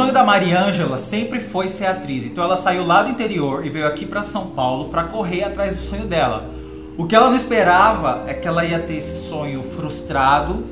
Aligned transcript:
sonho 0.00 0.12
da 0.14 0.24
Mariângela 0.24 0.96
sempre 0.96 1.40
foi 1.40 1.68
ser 1.68 1.84
atriz, 1.84 2.24
então 2.24 2.42
ela 2.42 2.56
saiu 2.56 2.86
lá 2.86 3.02
do 3.02 3.10
interior 3.10 3.66
e 3.66 3.68
veio 3.68 3.86
aqui 3.86 4.06
para 4.06 4.22
São 4.22 4.46
Paulo 4.46 4.88
para 4.88 5.04
correr 5.04 5.44
atrás 5.44 5.74
do 5.74 5.80
sonho 5.82 6.06
dela. 6.06 6.50
O 6.96 7.06
que 7.06 7.14
ela 7.14 7.28
não 7.28 7.36
esperava 7.36 8.24
é 8.26 8.32
que 8.32 8.48
ela 8.48 8.64
ia 8.64 8.78
ter 8.78 8.94
esse 8.94 9.28
sonho 9.28 9.62
frustrado 9.62 10.64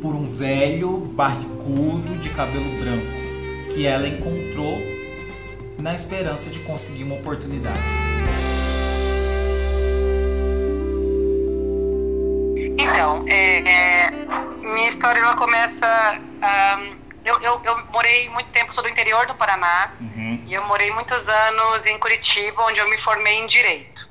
por 0.00 0.14
um 0.14 0.24
velho 0.24 0.96
barrigudo 1.14 2.16
de 2.16 2.30
cabelo 2.30 2.64
branco, 2.80 3.74
que 3.74 3.86
ela 3.86 4.08
encontrou 4.08 4.78
na 5.78 5.94
esperança 5.94 6.48
de 6.48 6.58
conseguir 6.60 7.04
uma 7.04 7.16
oportunidade. 7.16 7.78
Então, 12.78 13.22
é, 13.26 13.58
é, 13.58 14.10
minha 14.62 14.88
história 14.88 15.20
ela 15.20 15.36
começa. 15.36 16.18
Um, 16.42 17.01
eu, 17.24 17.40
eu, 17.40 17.60
eu, 17.64 17.84
morei 17.86 18.28
muito 18.28 18.50
tempo, 18.50 18.74
sou 18.74 18.82
do 18.82 18.88
interior 18.90 19.26
do 19.26 19.34
Paraná, 19.34 19.92
uhum. 20.00 20.42
e 20.46 20.54
eu 20.54 20.64
morei 20.64 20.90
muitos 20.90 21.28
anos 21.28 21.86
em 21.86 21.98
Curitiba, 21.98 22.62
onde 22.64 22.80
eu 22.80 22.88
me 22.88 22.98
formei 22.98 23.34
em 23.34 23.46
Direito. 23.46 24.08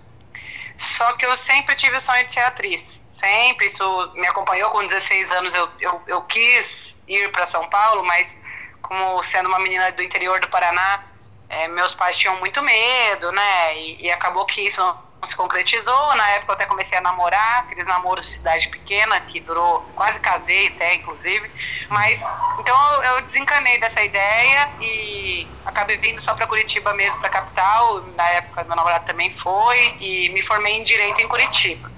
Só 0.77 1.13
que 1.13 1.26
eu 1.26 1.36
sempre 1.38 1.76
tive 1.76 1.98
o 1.98 2.02
sonho 2.02 2.26
de 2.26 2.31
ser 2.31 2.39
atriz, 2.39 3.03
sempre, 3.08 3.67
isso 3.67 4.12
me 4.16 4.27
acompanhou 4.27 4.70
com 4.72 4.86
16 4.86 5.31
anos, 5.31 5.53
eu, 5.53 5.70
eu, 5.80 6.02
eu 6.08 6.22
quis 6.23 7.02
ir 7.08 7.31
para 7.31 7.45
São 7.45 7.70
Paulo, 7.70 8.03
mas 8.03 8.38
como 8.81 9.22
sendo 9.23 9.48
uma 9.48 9.59
menina 9.59 9.91
do 9.91 10.02
interior 10.02 10.39
do 10.39 10.48
Paraná, 10.48 11.03
é, 11.50 11.67
meus 11.67 11.94
pais 11.94 12.17
tinham 12.17 12.39
muito 12.39 12.64
medo, 12.64 13.31
né, 13.31 13.78
e, 13.78 14.05
e 14.05 14.12
acabou 14.12 14.45
que 14.45 14.62
isso 14.62 14.81
se 15.27 15.35
concretizou. 15.35 16.16
Na 16.16 16.27
época 16.30 16.52
eu 16.52 16.55
até 16.55 16.66
comecei 16.66 16.98
a 16.98 17.02
namorar, 17.02 17.59
aqueles 17.59 17.85
namoros 17.85 18.25
de 18.25 18.31
cidade 18.31 18.67
pequena, 18.70 19.20
que 19.21 19.39
durou, 19.39 19.81
quase 19.95 20.20
casei 20.20 20.67
até, 20.67 20.95
inclusive. 20.95 21.49
Mas, 21.89 22.23
então 22.59 23.03
eu 23.03 23.21
desencanei 23.21 23.80
dessa 23.80 24.03
ideia 24.03 24.70
e 24.80 25.47
acabei 25.66 25.97
vindo 25.97 26.22
só 26.22 26.33
para 26.33 26.47
Curitiba 26.47 26.94
mesmo, 26.94 27.19
para 27.19 27.30
capital. 27.30 28.02
Na 28.16 28.28
época 28.30 28.63
meu 28.63 28.75
namorado 28.75 29.05
também 29.05 29.30
foi 29.30 29.95
e 30.00 30.30
me 30.30 30.41
formei 30.41 30.73
em 30.73 30.83
Direito 30.83 31.22
em 31.22 31.28
Curitiba. 31.28 31.91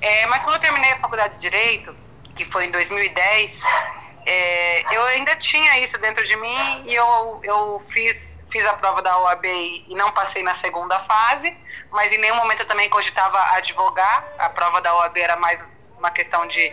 É, 0.00 0.26
mas 0.26 0.44
quando 0.44 0.56
eu 0.56 0.60
terminei 0.60 0.92
a 0.92 0.96
faculdade 0.96 1.34
de 1.34 1.40
Direito, 1.40 1.94
que 2.34 2.44
foi 2.44 2.66
em 2.66 2.70
2010, 2.70 3.64
é, 4.28 4.96
eu 4.96 5.04
ainda 5.04 5.36
tinha 5.36 5.78
isso 5.78 5.96
dentro 5.98 6.24
de 6.24 6.34
mim 6.34 6.82
e 6.84 6.92
eu, 6.92 7.40
eu 7.44 7.78
fiz, 7.78 8.42
fiz 8.50 8.66
a 8.66 8.74
prova 8.74 9.00
da 9.00 9.16
OAB 9.20 9.46
e 9.46 9.94
não 9.94 10.10
passei 10.10 10.42
na 10.42 10.52
segunda 10.52 10.98
fase, 10.98 11.56
mas 11.92 12.12
em 12.12 12.18
nenhum 12.18 12.34
momento 12.34 12.60
eu 12.62 12.66
também 12.66 12.90
cogitava 12.90 13.40
advogar. 13.54 14.26
A 14.36 14.48
prova 14.48 14.80
da 14.80 14.92
OAB 14.96 15.16
era 15.16 15.36
mais 15.36 15.66
uma 15.96 16.10
questão 16.10 16.44
de 16.48 16.72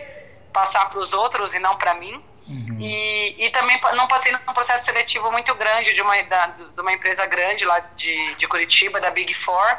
passar 0.52 0.90
para 0.90 0.98
os 0.98 1.12
outros 1.12 1.54
e 1.54 1.60
não 1.60 1.76
para 1.76 1.94
mim. 1.94 2.20
Uhum. 2.46 2.78
E, 2.78 3.46
e 3.46 3.50
também 3.50 3.80
não 3.94 4.06
passei 4.06 4.30
num 4.32 4.38
processo 4.52 4.84
seletivo 4.84 5.30
muito 5.32 5.54
grande 5.54 5.94
de 5.94 6.02
uma, 6.02 6.22
da, 6.24 6.46
de 6.48 6.80
uma 6.80 6.92
empresa 6.92 7.24
grande 7.26 7.64
lá 7.64 7.80
de, 7.96 8.34
de 8.34 8.46
Curitiba, 8.46 9.00
da 9.00 9.10
Big 9.10 9.32
Four, 9.32 9.78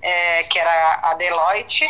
é, 0.00 0.42
que 0.44 0.58
era 0.58 1.00
a 1.02 1.14
Deloitte. 1.14 1.86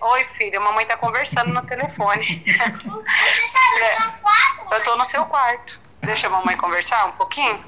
Oh, 0.00 0.08
oi, 0.12 0.24
filha, 0.24 0.58
a 0.58 0.62
mamãe 0.62 0.86
tá 0.86 0.96
conversando 0.96 1.52
no 1.52 1.62
telefone. 1.66 2.42
é, 3.80 4.74
eu 4.74 4.82
tô 4.82 4.96
no 4.96 5.04
seu 5.04 5.24
quarto. 5.26 5.80
Deixa 6.00 6.26
a 6.26 6.30
mamãe 6.30 6.56
conversar 6.56 7.06
um 7.06 7.12
pouquinho? 7.12 7.62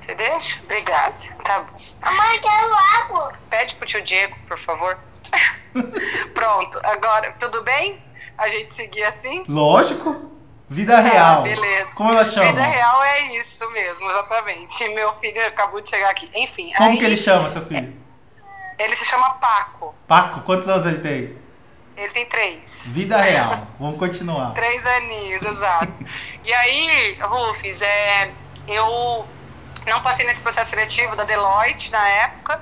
Você 0.00 0.14
deixa? 0.14 0.58
Obrigada. 0.62 1.14
Tá 1.44 1.60
bom. 1.60 1.78
Mamãe, 2.00 2.40
quero 2.40 2.74
água. 3.02 3.34
Pede 3.50 3.74
pro 3.74 3.86
tio 3.86 4.02
Diego, 4.02 4.36
por 4.48 4.58
favor. 4.58 4.98
Pronto, 6.34 6.80
agora, 6.84 7.32
tudo 7.34 7.62
bem? 7.62 8.02
A 8.36 8.48
gente 8.48 8.72
seguir 8.74 9.04
assim? 9.04 9.44
Lógico. 9.48 10.30
Vida 10.68 10.96
ah, 10.96 11.00
real. 11.00 11.42
Beleza. 11.42 11.94
Como 11.94 12.12
ela 12.12 12.24
chama? 12.24 12.46
Vida 12.46 12.62
real 12.62 13.02
é 13.02 13.36
isso 13.36 13.68
mesmo, 13.72 14.08
exatamente. 14.08 14.88
Meu 14.90 15.12
filho 15.14 15.44
acabou 15.44 15.80
de 15.80 15.90
chegar 15.90 16.10
aqui. 16.10 16.30
Enfim. 16.34 16.72
Como 16.76 16.90
aí, 16.90 16.98
que 16.98 17.04
ele 17.04 17.16
chama, 17.16 17.50
seu 17.50 17.64
filho? 17.66 17.92
Ele 18.78 18.96
se 18.96 19.04
chama 19.04 19.30
Paco. 19.34 19.94
Paco, 20.06 20.40
quantos 20.42 20.68
anos 20.68 20.86
ele 20.86 21.00
tem? 21.00 21.36
Ele 21.96 22.12
tem 22.12 22.24
três. 22.26 22.82
Vida 22.86 23.20
real. 23.20 23.66
Vamos 23.78 23.98
continuar. 23.98 24.54
três 24.54 24.86
aninhos, 24.86 25.42
exato. 25.42 26.04
e 26.44 26.52
aí, 26.52 27.18
Rufus, 27.20 27.82
é, 27.82 28.32
eu 28.66 29.26
não 29.86 30.00
passei 30.02 30.24
nesse 30.24 30.40
processo 30.40 30.70
seletivo 30.70 31.14
da 31.16 31.24
Deloitte 31.24 31.90
na 31.90 32.08
época. 32.08 32.60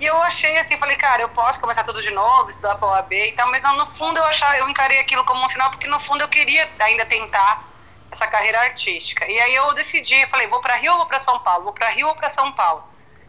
E 0.00 0.06
eu 0.06 0.16
achei 0.22 0.56
assim, 0.56 0.78
falei, 0.78 0.96
cara, 0.96 1.20
eu 1.20 1.28
posso 1.28 1.60
começar 1.60 1.82
tudo 1.82 2.00
de 2.00 2.10
novo, 2.10 2.48
estudar 2.48 2.74
para 2.76 2.86
o 2.86 2.90
OAB 2.90 3.12
e 3.12 3.32
tal, 3.32 3.50
mas 3.50 3.62
não, 3.62 3.76
no 3.76 3.86
fundo 3.86 4.16
eu 4.16 4.24
achava, 4.24 4.56
eu 4.56 4.66
encarei 4.66 4.98
aquilo 4.98 5.22
como 5.26 5.44
um 5.44 5.48
sinal, 5.48 5.68
porque 5.68 5.86
no 5.86 6.00
fundo 6.00 6.22
eu 6.22 6.28
queria 6.28 6.66
ainda 6.78 7.04
tentar 7.04 7.68
essa 8.10 8.26
carreira 8.26 8.62
artística. 8.62 9.26
E 9.26 9.38
aí 9.38 9.54
eu 9.54 9.74
decidi, 9.74 10.26
falei, 10.28 10.46
vou 10.46 10.58
para 10.62 10.76
Rio 10.76 10.92
ou 10.92 10.98
vou 10.98 11.06
para 11.06 11.18
São 11.18 11.38
Paulo? 11.40 11.64
Vou 11.64 11.74
para 11.74 11.90
Rio 11.90 12.08
ou 12.08 12.14
para 12.14 12.30
São 12.30 12.50
Paulo? 12.52 12.82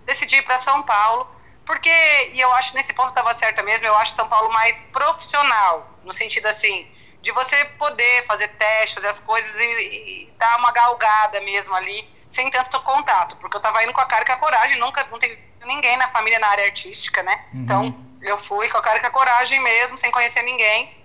Decidi 0.06 0.38
ir 0.38 0.44
para 0.44 0.56
São 0.56 0.82
Paulo, 0.84 1.30
porque, 1.66 1.92
e 2.32 2.40
eu 2.40 2.50
acho 2.54 2.74
nesse 2.74 2.94
ponto 2.94 3.10
estava 3.10 3.34
certa 3.34 3.62
mesmo, 3.62 3.86
eu 3.86 3.96
acho 3.98 4.14
São 4.14 4.30
Paulo 4.30 4.50
mais 4.54 4.80
profissional, 4.94 5.86
no 6.06 6.14
sentido 6.14 6.46
assim, 6.46 6.90
de 7.22 7.34
você 7.34 7.66
poder 7.78 8.24
fazer 8.24 8.48
testes, 8.48 8.94
fazer 8.94 9.10
as 9.10 9.20
coisas 9.20 9.60
e, 9.60 9.64
e 9.64 10.34
dar 10.38 10.58
uma 10.58 10.72
galgada 10.72 11.42
mesmo 11.42 11.76
ali, 11.76 12.10
sem 12.30 12.50
tanto 12.50 12.80
contato, 12.80 13.36
porque 13.36 13.58
eu 13.58 13.60
estava 13.60 13.84
indo 13.84 13.92
com 13.92 14.00
a 14.00 14.06
cara 14.06 14.24
e 14.24 14.26
com 14.26 14.32
a 14.32 14.38
coragem, 14.38 14.80
nunca, 14.80 15.04
não 15.12 15.20
tem 15.20 15.51
ninguém 15.66 15.98
na 15.98 16.08
família 16.08 16.40
na 16.40 16.48
área 16.48 16.66
artística, 16.66 17.22
né? 17.24 17.46
Uhum. 17.54 17.62
Então, 17.62 18.06
eu 18.22 18.38
fui 18.38 18.70
com 18.70 18.78
a 18.78 18.82
cara 18.82 19.00
com 19.00 19.08
a 19.08 19.12
coragem 19.12 19.60
mesmo, 19.60 19.98
sem 19.98 20.12
conhecer 20.12 20.42
ninguém. 20.44 21.02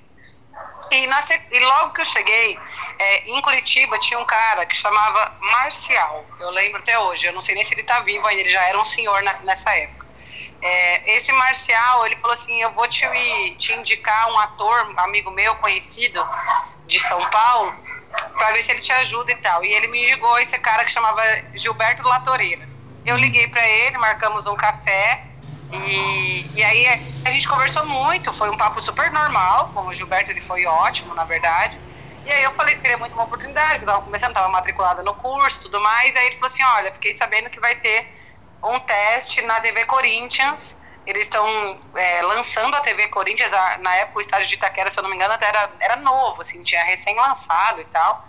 E, 0.90 1.06
na, 1.06 1.18
e 1.50 1.60
logo 1.60 1.92
que 1.92 2.00
eu 2.00 2.04
cheguei, 2.04 2.58
é, 2.98 3.28
em 3.28 3.40
Curitiba 3.42 3.98
tinha 3.98 4.18
um 4.18 4.24
cara 4.24 4.64
que 4.66 4.76
chamava 4.76 5.36
Marcial. 5.40 6.24
Eu 6.38 6.50
lembro 6.50 6.78
até 6.78 6.98
hoje. 6.98 7.26
Eu 7.26 7.32
não 7.32 7.42
sei 7.42 7.54
nem 7.54 7.64
se 7.64 7.74
ele 7.74 7.80
está 7.80 8.00
vivo 8.00 8.26
ainda, 8.26 8.42
ele 8.42 8.50
já 8.50 8.62
era 8.62 8.78
um 8.78 8.84
senhor 8.84 9.22
na, 9.22 9.34
nessa 9.40 9.74
época. 9.74 10.06
É, 10.62 11.16
esse 11.16 11.32
Marcial, 11.32 12.06
ele 12.06 12.16
falou 12.16 12.32
assim: 12.32 12.62
Eu 12.62 12.70
vou 12.72 12.88
te, 12.88 13.06
te 13.58 13.72
indicar 13.74 14.30
um 14.30 14.38
ator, 14.38 14.94
amigo 14.98 15.30
meu, 15.30 15.54
conhecido 15.56 16.26
de 16.86 16.98
São 17.00 17.28
Paulo, 17.30 17.74
para 18.38 18.52
ver 18.52 18.62
se 18.62 18.72
ele 18.72 18.80
te 18.80 18.92
ajuda 18.92 19.32
e 19.32 19.36
tal. 19.36 19.64
E 19.64 19.72
ele 19.72 19.88
me 19.88 20.04
indicou 20.04 20.38
esse 20.38 20.56
cara 20.58 20.84
que 20.84 20.92
chamava 20.92 21.22
Gilberto 21.54 22.02
Latoreira. 22.02 22.75
Eu 23.06 23.16
liguei 23.16 23.46
para 23.48 23.66
ele, 23.66 23.96
marcamos 23.98 24.46
um 24.46 24.56
café 24.56 25.24
e, 25.70 26.50
e 26.54 26.62
aí 26.64 27.10
a 27.24 27.30
gente 27.30 27.48
conversou 27.48 27.86
muito, 27.86 28.32
foi 28.32 28.50
um 28.50 28.56
papo 28.56 28.80
super 28.80 29.10
normal, 29.10 29.68
com 29.72 29.86
o 29.86 29.94
Gilberto 29.94 30.30
ele 30.30 30.40
foi 30.40 30.66
ótimo, 30.66 31.14
na 31.14 31.24
verdade. 31.24 31.80
E 32.24 32.30
aí 32.30 32.42
eu 32.42 32.50
falei 32.50 32.74
que 32.74 32.80
queria 32.80 32.98
muito 32.98 33.14
uma 33.14 33.24
oportunidade, 33.24 33.78
que 33.78 33.84
eu 33.84 33.88
tava 33.88 34.02
começando, 34.02 34.34
tava 34.34 34.48
matriculada 34.48 35.02
no 35.02 35.14
curso 35.14 35.62
tudo 35.62 35.80
mais. 35.80 36.16
Aí 36.16 36.26
ele 36.26 36.34
falou 36.34 36.52
assim, 36.52 36.64
olha, 36.64 36.90
fiquei 36.90 37.12
sabendo 37.12 37.48
que 37.48 37.60
vai 37.60 37.76
ter 37.76 38.12
um 38.64 38.80
teste 38.80 39.42
na 39.42 39.60
TV 39.60 39.84
Corinthians. 39.84 40.76
Eles 41.06 41.22
estão 41.22 41.46
é, 41.94 42.22
lançando 42.22 42.74
a 42.74 42.80
TV 42.80 43.06
Corinthians, 43.08 43.52
na 43.80 43.94
época 43.94 44.18
o 44.18 44.20
estádio 44.20 44.48
de 44.48 44.56
Itaquera, 44.56 44.90
se 44.90 44.98
eu 44.98 45.02
não 45.04 45.10
me 45.10 45.14
engano, 45.14 45.34
até 45.34 45.46
era, 45.46 45.70
era 45.78 45.96
novo, 45.96 46.40
assim, 46.40 46.64
tinha 46.64 46.82
recém-lançado 46.82 47.80
e 47.80 47.84
tal. 47.84 48.28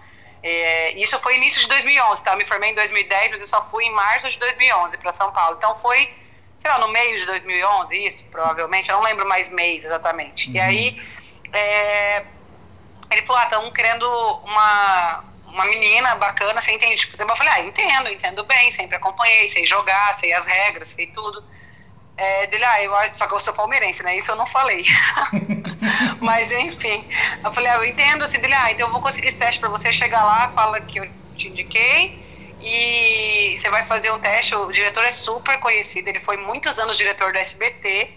É, 0.49 0.91
isso 0.93 1.19
foi 1.19 1.35
início 1.35 1.59
de 1.59 1.67
2011, 1.67 2.23
tá? 2.23 2.31
Eu 2.31 2.37
me 2.37 2.45
formei 2.45 2.71
em 2.71 2.75
2010, 2.75 3.31
mas 3.31 3.41
eu 3.41 3.47
só 3.49 3.61
fui 3.61 3.83
em 3.83 3.91
março 3.91 4.29
de 4.29 4.39
2011 4.39 4.97
para 4.97 5.11
São 5.11 5.29
Paulo. 5.33 5.57
Então 5.57 5.75
foi, 5.75 6.09
sei 6.57 6.71
lá, 6.71 6.79
no 6.79 6.87
meio 6.87 7.17
de 7.17 7.25
2011, 7.25 8.05
isso, 8.07 8.25
provavelmente. 8.31 8.89
Eu 8.89 8.95
não 8.95 9.03
lembro 9.03 9.27
mais 9.27 9.49
mês 9.49 9.83
exatamente. 9.83 10.47
Uhum. 10.47 10.55
E 10.55 10.59
aí, 10.61 11.01
é, 11.51 12.25
ele 13.11 13.23
falou: 13.23 13.41
ah, 13.41 13.43
estão 13.43 13.73
querendo 13.73 14.09
uma, 14.45 15.25
uma 15.47 15.65
menina 15.65 16.15
bacana, 16.15 16.61
você 16.61 16.71
entende 16.71 16.95
tipo, 16.95 17.21
Eu 17.21 17.35
falei: 17.35 17.51
ah, 17.53 17.59
entendo, 17.59 18.09
entendo 18.09 18.45
bem, 18.45 18.71
sempre 18.71 18.95
acompanhei, 18.95 19.49
sei 19.49 19.65
jogar, 19.65 20.15
sei 20.15 20.31
as 20.31 20.47
regras, 20.47 20.87
sei 20.87 21.07
tudo. 21.07 21.43
É, 22.17 22.47
dele, 22.47 22.65
ah, 22.65 22.83
eu, 22.83 22.91
só 23.13 23.27
que 23.27 23.33
eu 23.33 23.39
sou 23.39 23.53
palmeirense, 23.53 24.01
né? 24.01 24.17
Isso 24.17 24.31
eu 24.31 24.35
não 24.35 24.47
falei. 24.47 24.83
Mas 26.19 26.51
enfim, 26.51 27.07
eu 27.43 27.51
falei, 27.51 27.69
ah, 27.71 27.75
eu 27.75 27.85
entendo 27.85 28.23
assim, 28.23 28.39
dele, 28.39 28.53
ah, 28.53 28.71
então 28.71 28.87
eu 28.87 28.91
vou 28.91 29.01
conseguir 29.01 29.27
esse 29.27 29.37
teste 29.37 29.59
para 29.59 29.69
você 29.69 29.91
chegar 29.93 30.23
lá, 30.23 30.47
fala 30.49 30.81
que 30.81 30.99
eu 30.99 31.07
te 31.35 31.49
indiquei 31.49 32.25
e 32.59 33.55
você 33.55 33.69
vai 33.69 33.85
fazer 33.85 34.11
um 34.11 34.19
teste. 34.19 34.55
O 34.55 34.71
diretor 34.71 35.03
é 35.03 35.11
super 35.11 35.59
conhecido, 35.59 36.07
ele 36.07 36.19
foi 36.19 36.37
muitos 36.37 36.79
anos 36.79 36.97
diretor 36.97 37.31
do 37.31 37.37
SBT. 37.37 38.11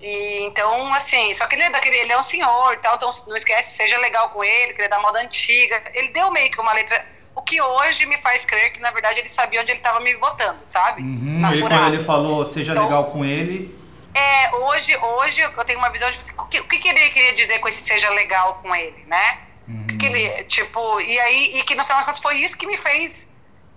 E 0.00 0.42
então, 0.44 0.92
assim, 0.92 1.32
só 1.34 1.46
que 1.46 1.54
ele 1.54 1.62
é 1.62 1.70
daquele, 1.70 1.96
ele 1.96 2.12
é 2.12 2.18
um 2.18 2.22
senhor 2.22 2.76
tal, 2.78 2.96
então 2.96 3.10
não 3.26 3.36
esquece, 3.36 3.76
seja 3.76 3.98
legal 3.98 4.28
com 4.30 4.44
ele, 4.44 4.72
que 4.74 4.80
ele 4.80 4.86
é 4.86 4.90
da 4.90 5.00
moda 5.00 5.20
antiga. 5.20 5.82
Ele 5.94 6.08
deu 6.08 6.30
meio 6.30 6.50
que 6.50 6.60
uma 6.60 6.72
letra 6.72 7.04
o 7.36 7.42
que 7.42 7.60
hoje 7.60 8.06
me 8.06 8.16
faz 8.16 8.46
crer 8.46 8.72
que, 8.72 8.80
na 8.80 8.90
verdade, 8.90 9.20
ele 9.20 9.28
sabia 9.28 9.60
onde 9.60 9.70
ele 9.70 9.78
estava 9.78 10.00
me 10.00 10.16
botando, 10.16 10.64
sabe? 10.64 11.02
Uhum, 11.02 11.46
ele, 11.52 11.60
quando 11.60 11.94
ele 11.94 12.02
falou, 12.02 12.44
seja 12.46 12.72
então, 12.72 12.84
legal 12.84 13.04
com 13.10 13.22
ele. 13.24 13.78
É, 14.14 14.56
hoje, 14.56 14.96
hoje 14.96 15.42
eu 15.42 15.64
tenho 15.66 15.78
uma 15.78 15.90
visão 15.90 16.10
de 16.10 16.18
o 16.38 16.46
que, 16.46 16.60
o 16.60 16.64
que 16.64 16.88
ele 16.88 17.10
queria 17.10 17.34
dizer 17.34 17.58
com 17.58 17.68
esse 17.68 17.82
seja 17.82 18.08
legal 18.08 18.60
com 18.62 18.74
ele, 18.74 19.04
né? 19.06 19.38
Uhum. 19.68 19.86
Que 19.98 20.06
ele, 20.06 20.44
tipo, 20.44 20.98
e 21.02 21.20
aí, 21.20 21.58
e 21.58 21.62
que 21.64 21.74
no 21.74 21.84
final 21.84 21.98
das 21.98 22.06
contas 22.06 22.22
foi 22.22 22.38
isso 22.38 22.56
que 22.56 22.66
me 22.66 22.78
fez 22.78 23.28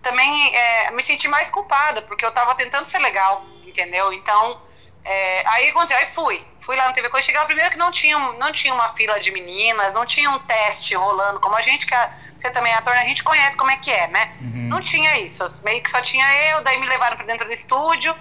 também 0.02 0.56
é, 0.56 0.92
me 0.92 1.04
sentir 1.04 1.28
mais 1.28 1.50
culpada, 1.50 2.02
porque 2.04 2.24
eu 2.24 2.30
estava 2.30 2.56
tentando 2.56 2.86
ser 2.86 3.00
legal, 3.00 3.46
entendeu? 3.66 4.14
Então, 4.14 4.62
é, 5.04 5.46
aí, 5.46 5.74
aí 5.98 6.06
fui, 6.06 6.42
fui 6.69 6.75
lá 6.75 6.88
no 6.88 6.94
TV 6.94 7.10
Quando 7.10 7.24
chegava 7.24 7.48
primeiro 7.48 7.71
que 7.71 7.77
não 7.77 7.89
tinha, 7.89 8.16
não 8.33 8.51
tinha 8.51 8.71
uma 8.71 8.89
fila 8.89 9.19
de 9.19 9.31
meninas, 9.31 9.92
não 9.92 10.06
tinha 10.06 10.30
um 10.30 10.38
teste 10.38 10.94
rolando, 10.94 11.39
como 11.39 11.56
a 11.56 11.62
gente, 11.62 11.88
que 11.88 11.95
a, 11.95 12.13
você 12.38 12.51
também 12.51 12.71
é 12.71 12.75
ator, 12.75 12.94
a 12.94 13.04
gente 13.06 13.24
conhece 13.24 13.57
como 13.57 13.71
é 13.71 13.77
que 13.77 13.89
é, 13.89 14.07
né? 14.07 14.36
Uhum. 14.39 14.68
Não 14.69 14.80
tinha 14.80 15.18
isso, 15.18 15.44
meio 15.63 15.81
que 15.81 15.89
só 15.89 16.00
tinha 16.00 16.31
eu, 16.51 16.62
daí 16.62 16.80
me 16.80 16.86
levaram 16.86 17.18
pra 17.18 17.25
dentro 17.25 17.48
do 17.48 17.51
estúdio, 17.51 18.16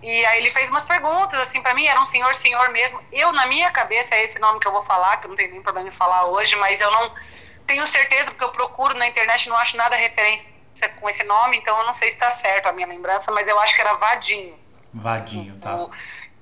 e 0.00 0.24
aí 0.26 0.38
ele 0.38 0.50
fez 0.50 0.70
umas 0.70 0.84
perguntas, 0.84 1.40
assim, 1.40 1.60
pra 1.60 1.74
mim, 1.74 1.86
era 1.86 2.00
um 2.00 2.06
senhor, 2.06 2.32
senhor 2.36 2.70
mesmo. 2.70 3.02
Eu, 3.10 3.32
na 3.32 3.48
minha 3.48 3.68
cabeça, 3.72 4.14
é 4.14 4.22
esse 4.22 4.38
nome 4.38 4.60
que 4.60 4.68
eu 4.68 4.70
vou 4.70 4.82
falar, 4.82 5.16
que 5.16 5.26
eu 5.26 5.30
não 5.30 5.36
tenho 5.36 5.50
nenhum 5.50 5.62
problema 5.64 5.88
em 5.88 5.90
falar 5.90 6.26
hoje, 6.26 6.54
mas 6.54 6.80
eu 6.80 6.90
não 6.92 7.12
tenho 7.66 7.84
certeza, 7.84 8.30
porque 8.30 8.44
eu 8.44 8.52
procuro 8.52 8.94
na 8.96 9.08
internet, 9.08 9.48
não 9.48 9.56
acho 9.56 9.76
nada 9.76 9.96
referência 9.96 10.54
com 11.00 11.08
esse 11.08 11.24
nome, 11.24 11.56
então 11.56 11.76
eu 11.78 11.84
não 11.84 11.92
sei 11.92 12.12
se 12.12 12.16
tá 12.16 12.30
certo 12.30 12.68
a 12.68 12.72
minha 12.72 12.86
lembrança, 12.86 13.32
mas 13.32 13.48
eu 13.48 13.58
acho 13.58 13.74
que 13.74 13.80
era 13.80 13.94
Vadinho. 13.94 14.56
Vadinho, 14.94 15.58
tá. 15.58 15.74
O, 15.74 15.90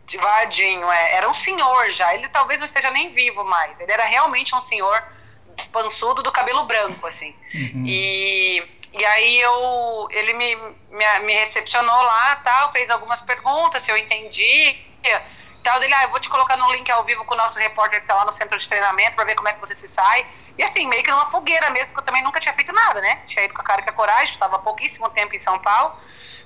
de 0.06 0.18
Vadinho, 0.18 0.90
é. 0.90 1.14
Era 1.14 1.28
um 1.28 1.34
senhor 1.34 1.90
já. 1.90 2.14
Ele 2.14 2.28
talvez 2.28 2.60
não 2.60 2.66
esteja 2.66 2.90
nem 2.90 3.10
vivo 3.10 3.44
mais. 3.44 3.80
Ele 3.80 3.92
era 3.92 4.04
realmente 4.04 4.54
um 4.54 4.60
senhor 4.60 5.02
pançudo 5.72 6.22
do 6.22 6.32
cabelo 6.32 6.64
branco, 6.64 7.06
assim. 7.06 7.34
Uhum. 7.54 7.84
E, 7.86 8.62
e 8.92 9.04
aí 9.04 9.40
eu, 9.40 10.08
ele 10.10 10.34
me, 10.34 10.56
me, 10.90 11.18
me 11.20 11.32
recepcionou 11.32 12.02
lá, 12.02 12.36
tal, 12.36 12.70
fez 12.72 12.90
algumas 12.90 13.20
perguntas, 13.22 13.82
se 13.82 13.90
eu 13.90 13.96
entendi. 13.96 14.76
Tal, 15.62 15.80
dele, 15.80 15.94
ah, 15.94 16.04
eu 16.04 16.10
vou 16.10 16.20
te 16.20 16.28
colocar 16.28 16.56
no 16.58 16.70
link 16.72 16.90
ao 16.90 17.04
vivo 17.04 17.24
com 17.24 17.32
o 17.34 17.36
nosso 17.36 17.58
repórter 17.58 17.98
que 17.98 18.04
está 18.04 18.14
lá 18.14 18.24
no 18.26 18.32
centro 18.32 18.58
de 18.58 18.68
treinamento 18.68 19.16
para 19.16 19.24
ver 19.24 19.34
como 19.34 19.48
é 19.48 19.52
que 19.54 19.60
você 19.60 19.74
se 19.74 19.88
sai. 19.88 20.26
E 20.58 20.62
assim, 20.62 20.86
meio 20.86 21.02
que 21.02 21.10
numa 21.10 21.26
fogueira 21.26 21.70
mesmo, 21.70 21.94
porque 21.94 22.00
eu 22.00 22.04
também 22.04 22.22
nunca 22.22 22.38
tinha 22.38 22.52
feito 22.52 22.72
nada, 22.72 23.00
né? 23.00 23.22
Tinha 23.24 23.44
ido 23.46 23.54
com 23.54 23.62
a 23.62 23.64
cara 23.64 23.80
e 23.80 23.84
com 23.84 23.90
a 23.90 23.94
coragem, 23.94 24.32
estava 24.34 24.56
há 24.56 24.58
pouquíssimo 24.58 25.08
tempo 25.10 25.34
em 25.34 25.38
São 25.38 25.58
Paulo. 25.58 25.98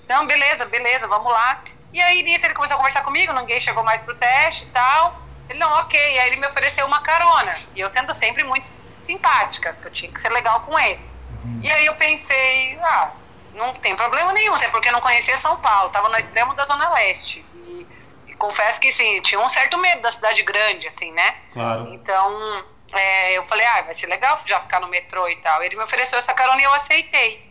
Não, 0.09 0.27
beleza, 0.27 0.65
beleza, 0.67 1.09
vamos 1.09 1.33
lá. 1.33 1.63
E 1.93 2.01
aí, 2.01 2.23
nisso, 2.23 2.47
ele 2.47 2.55
começou 2.55 2.75
a 2.75 2.79
conversar 2.79 3.03
comigo, 3.03 3.33
ninguém 3.33 3.61
chegou 3.61 3.83
mais 3.83 4.03
pro 4.03 4.15
teste 4.15 4.65
e 4.65 4.69
tal. 4.69 5.23
Ele, 5.49 5.59
não, 5.59 5.71
ok. 5.81 5.99
E 5.99 6.19
aí 6.19 6.29
ele 6.29 6.37
me 6.37 6.47
ofereceu 6.47 6.87
uma 6.87 7.01
carona. 7.01 7.55
E 7.75 7.81
eu 7.81 7.89
sendo 7.89 8.15
sempre 8.15 8.45
muito 8.45 8.71
simpática, 9.03 9.73
porque 9.73 9.89
eu 9.89 9.93
tinha 9.93 10.13
que 10.13 10.21
ser 10.21 10.29
legal 10.31 10.61
com 10.61 10.79
ele. 10.79 11.01
Uhum. 11.45 11.61
E 11.63 11.71
aí 11.71 11.87
eu 11.87 11.95
pensei, 11.95 12.79
ah, 12.83 13.11
não 13.55 13.73
tem 13.75 13.97
problema 13.97 14.33
nenhum, 14.33 14.55
até 14.55 14.69
porque 14.69 14.89
eu 14.89 14.93
não 14.93 15.01
conhecia 15.01 15.37
São 15.37 15.57
Paulo, 15.61 15.91
tava 15.91 16.09
no 16.09 16.17
extremo 16.17 16.55
da 16.55 16.65
Zona 16.65 16.91
Leste. 16.91 17.45
E, 17.55 17.87
e 18.27 18.35
confesso 18.35 18.81
que, 18.81 18.93
sim, 18.93 19.23
tinha 19.23 19.41
um 19.41 19.49
certo 19.49 19.79
medo 19.79 20.03
da 20.03 20.11
cidade 20.11 20.43
grande, 20.43 20.89
assim, 20.89 21.11
né? 21.13 21.35
Claro. 21.53 21.89
Então, 21.95 22.65
é, 22.93 23.33
eu 23.37 23.43
falei, 23.45 23.65
ah, 23.67 23.83
vai 23.83 23.95
ser 23.95 24.07
legal 24.07 24.39
já 24.45 24.61
ficar 24.61 24.81
no 24.81 24.89
metrô 24.89 25.29
e 25.29 25.37
tal. 25.37 25.63
Ele 25.63 25.77
me 25.77 25.83
ofereceu 25.83 26.19
essa 26.19 26.35
carona 26.35 26.61
e 26.61 26.65
eu 26.65 26.75
aceitei. 26.75 27.47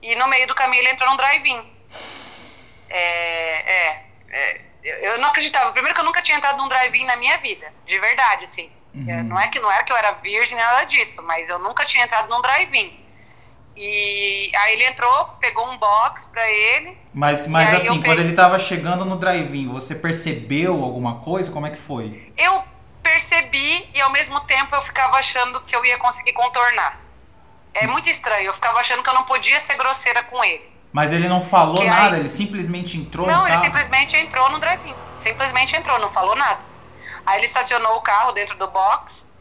E 0.00 0.14
no 0.16 0.26
meio 0.28 0.46
do 0.46 0.54
caminho 0.54 0.82
ele 0.82 0.90
entrou 0.90 1.08
num 1.10 1.16
drive-in. 1.16 1.72
É, 2.94 3.72
é, 3.72 4.02
é, 4.30 4.60
eu 5.14 5.18
não 5.18 5.28
acreditava. 5.28 5.72
Primeiro 5.72 5.94
que 5.94 6.00
eu 6.00 6.04
nunca 6.04 6.20
tinha 6.22 6.36
entrado 6.36 6.58
num 6.58 6.68
drive-in 6.68 7.06
na 7.06 7.16
minha 7.16 7.38
vida, 7.38 7.72
de 7.86 7.98
verdade, 7.98 8.44
assim. 8.44 8.70
Uhum. 8.94 9.22
Não 9.24 9.40
é 9.40 9.48
que 9.48 9.58
não 9.58 9.70
era 9.72 9.82
que 9.84 9.92
eu 9.92 9.96
era 9.96 10.12
virgem 10.12 10.56
nada 10.56 10.84
disso, 10.84 11.22
mas 11.22 11.48
eu 11.48 11.58
nunca 11.58 11.84
tinha 11.86 12.04
entrado 12.04 12.28
num 12.28 12.42
drive-in. 12.42 13.00
E 13.74 14.52
aí 14.54 14.74
ele 14.74 14.84
entrou, 14.84 15.24
pegou 15.40 15.66
um 15.70 15.78
box 15.78 16.26
pra 16.26 16.46
ele. 16.50 16.98
Mas, 17.14 17.46
mas 17.46 17.72
assim, 17.72 17.86
eu 17.86 17.94
quando 17.94 18.02
peguei- 18.04 18.24
ele 18.26 18.34
tava 18.34 18.58
chegando 18.58 19.04
no 19.06 19.16
drive-in, 19.16 19.68
você 19.68 19.94
percebeu 19.94 20.82
alguma 20.84 21.20
coisa? 21.20 21.50
Como 21.50 21.66
é 21.66 21.70
que 21.70 21.78
foi? 21.78 22.30
Eu 22.36 22.62
percebi 23.02 23.88
e 23.94 24.00
ao 24.00 24.10
mesmo 24.10 24.40
tempo 24.42 24.74
eu 24.74 24.82
ficava 24.82 25.16
achando 25.16 25.62
que 25.62 25.74
eu 25.74 25.84
ia 25.86 25.96
conseguir 25.98 26.32
contornar. 26.34 27.00
É 27.74 27.86
muito 27.86 28.10
estranho, 28.10 28.46
eu 28.46 28.52
ficava 28.52 28.78
achando 28.80 29.02
que 29.02 29.08
eu 29.08 29.14
não 29.14 29.24
podia 29.24 29.58
ser 29.58 29.76
grosseira 29.76 30.22
com 30.24 30.44
ele. 30.44 30.70
Mas 30.92 31.12
ele 31.12 31.28
não 31.28 31.40
falou 31.40 31.76
Que 31.78 31.82
aí- 31.84 31.88
nada, 31.88 32.18
ele 32.18 32.28
simplesmente 32.28 32.98
entrou 32.98 33.26
Não, 33.26 33.38
no 33.40 33.46
ele 33.46 33.50
carro? 33.52 33.64
simplesmente 33.64 34.16
entrou 34.16 34.50
no 34.50 34.58
drive-in. 34.58 34.94
Simplesmente 35.16 35.74
entrou, 35.76 35.98
não 35.98 36.08
falou 36.08 36.36
nada. 36.36 36.60
Aí 37.24 37.38
ele 37.38 37.46
estacionou 37.46 37.96
o 37.96 38.00
carro 38.02 38.32
dentro 38.32 38.56
do 38.58 38.66
box 38.68 39.32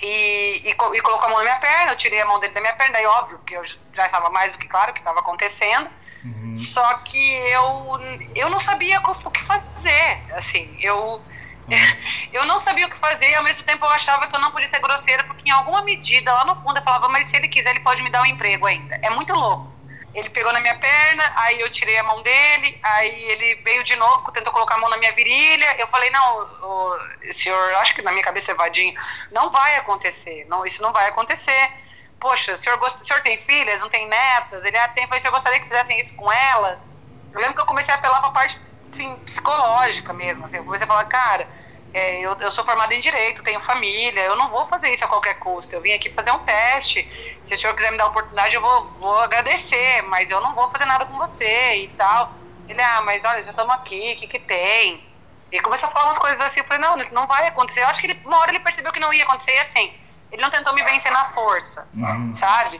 e, 0.00 0.62
e, 0.64 0.70
e 0.70 0.74
colocou 0.74 1.24
a 1.26 1.28
mão 1.28 1.38
na 1.38 1.44
minha 1.44 1.56
perna. 1.56 1.92
Eu 1.92 1.96
tirei 1.96 2.20
a 2.20 2.26
mão 2.26 2.38
dele 2.40 2.54
da 2.54 2.60
minha 2.60 2.72
perna. 2.72 2.92
Daí, 2.94 3.06
óbvio, 3.06 3.38
que 3.44 3.54
eu 3.54 3.62
já 3.92 4.06
estava 4.06 4.30
mais 4.30 4.52
do 4.52 4.58
que 4.58 4.68
claro 4.68 4.92
que 4.92 5.00
estava 5.00 5.20
acontecendo. 5.20 5.90
Uhum. 6.24 6.54
Só 6.54 6.94
que 6.98 7.18
eu, 7.34 7.98
eu 8.34 8.48
não 8.48 8.60
sabia 8.60 9.00
o 9.00 9.30
que 9.30 9.42
fazer. 9.42 10.22
Assim, 10.34 10.74
eu, 10.80 11.20
eu 12.32 12.46
não 12.46 12.58
sabia 12.58 12.86
o 12.86 12.90
que 12.90 12.96
fazer 12.96 13.30
e 13.30 13.34
ao 13.34 13.44
mesmo 13.44 13.62
tempo 13.64 13.84
eu 13.84 13.90
achava 13.90 14.26
que 14.26 14.34
eu 14.34 14.40
não 14.40 14.52
podia 14.52 14.68
ser 14.68 14.80
grosseira, 14.80 15.24
porque 15.24 15.48
em 15.48 15.52
alguma 15.52 15.82
medida, 15.82 16.32
lá 16.32 16.44
no 16.44 16.56
fundo, 16.56 16.78
eu 16.78 16.82
falava, 16.82 17.08
mas 17.08 17.26
se 17.26 17.36
ele 17.36 17.48
quiser, 17.48 17.70
ele 17.70 17.80
pode 17.80 18.02
me 18.02 18.10
dar 18.10 18.22
um 18.22 18.26
emprego 18.26 18.64
ainda. 18.66 18.98
É 19.02 19.10
muito 19.10 19.34
louco. 19.34 19.72
Ele 20.14 20.30
pegou 20.30 20.52
na 20.52 20.60
minha 20.60 20.76
perna, 20.78 21.32
aí 21.36 21.60
eu 21.60 21.70
tirei 21.70 21.98
a 21.98 22.02
mão 22.02 22.22
dele, 22.22 22.78
aí 22.82 23.24
ele 23.24 23.56
veio 23.62 23.84
de 23.84 23.94
novo, 23.96 24.30
tentou 24.32 24.52
colocar 24.52 24.74
a 24.74 24.78
mão 24.78 24.88
na 24.88 24.96
minha 24.96 25.12
virilha. 25.12 25.76
Eu 25.78 25.86
falei, 25.86 26.10
não, 26.10 26.42
o, 26.62 26.98
senhor, 27.32 27.74
acho 27.74 27.94
que 27.94 28.02
na 28.02 28.10
minha 28.10 28.24
cabeça 28.24 28.52
é 28.52 28.54
vadinho, 28.54 28.94
não 29.30 29.50
vai 29.50 29.76
acontecer, 29.76 30.46
não, 30.48 30.64
isso 30.64 30.82
não 30.82 30.92
vai 30.92 31.08
acontecer. 31.08 31.70
Poxa, 32.18 32.54
o 32.54 32.56
senhor, 32.56 32.78
gosta, 32.78 33.02
o 33.02 33.04
senhor 33.04 33.22
tem 33.22 33.38
filhas, 33.38 33.80
não 33.80 33.88
tem 33.88 34.08
netas? 34.08 34.64
Ele 34.64 34.76
ah, 34.76 34.88
tem, 34.88 35.06
eu 35.24 35.30
gostaria 35.30 35.60
que 35.60 35.66
fizessem 35.66 36.00
isso 36.00 36.16
com 36.16 36.32
elas? 36.32 36.92
Eu 37.32 37.40
lembro 37.40 37.54
que 37.54 37.60
eu 37.60 37.66
comecei 37.66 37.94
a 37.94 37.96
apelar 37.96 38.20
pra 38.20 38.30
parte 38.30 38.58
assim, 38.90 39.14
psicológica 39.24 40.12
mesmo. 40.12 40.44
Assim, 40.44 40.56
eu 40.56 40.64
comecei 40.64 40.84
a 40.84 40.88
falar, 40.88 41.04
cara, 41.04 41.48
é, 41.92 42.20
eu, 42.20 42.34
eu 42.34 42.50
sou 42.50 42.62
formada 42.64 42.94
em 42.94 43.00
direito, 43.00 43.42
tenho 43.42 43.60
família, 43.60 44.20
eu 44.20 44.36
não 44.36 44.50
vou 44.50 44.64
fazer 44.66 44.90
isso 44.90 45.04
a 45.04 45.08
qualquer 45.08 45.34
custo. 45.34 45.74
Eu 45.74 45.80
vim 45.80 45.92
aqui 45.92 46.10
fazer 46.12 46.30
um 46.30 46.38
teste. 46.40 47.06
Se 47.44 47.54
o 47.54 47.58
senhor 47.58 47.74
quiser 47.74 47.90
me 47.90 47.98
dar 47.98 48.04
a 48.04 48.08
oportunidade, 48.08 48.54
eu 48.54 48.60
vou, 48.60 48.84
vou 48.84 49.18
agradecer, 49.20 50.02
mas 50.02 50.30
eu 50.30 50.40
não 50.40 50.54
vou 50.54 50.68
fazer 50.70 50.84
nada 50.84 51.06
com 51.06 51.16
você 51.16 51.76
e 51.76 51.88
tal. 51.88 52.36
Ele, 52.68 52.80
ah, 52.82 53.00
mas 53.02 53.24
olha, 53.24 53.42
já 53.42 53.50
estamos 53.50 53.74
aqui, 53.74 54.12
o 54.14 54.16
que, 54.20 54.26
que 54.26 54.38
tem? 54.40 55.02
E 55.50 55.60
começou 55.60 55.88
a 55.88 55.92
falar 55.92 56.04
umas 56.06 56.18
coisas 56.18 56.40
assim, 56.42 56.60
eu 56.60 56.66
falei, 56.66 56.82
não, 56.82 56.96
não 57.12 57.26
vai 57.26 57.46
acontecer. 57.46 57.82
Eu 57.82 57.88
acho 57.88 58.00
que 58.00 58.06
ele, 58.08 58.20
uma 58.24 58.38
hora 58.38 58.50
ele 58.50 58.60
percebeu 58.60 58.92
que 58.92 59.00
não 59.00 59.12
ia 59.12 59.24
acontecer 59.24 59.54
e 59.54 59.58
assim, 59.58 59.94
ele 60.30 60.42
não 60.42 60.50
tentou 60.50 60.74
me 60.74 60.82
vencer 60.82 61.10
na 61.10 61.24
força, 61.24 61.88
Uhum. 61.94 62.30
sabe? 62.30 62.78